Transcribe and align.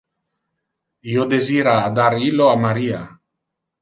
Io 1.15 1.27
desira 1.33 1.75
a 1.81 1.93
dar 1.99 2.11
illo 2.31 2.49
a 2.55 2.59
Maria. 2.67 3.03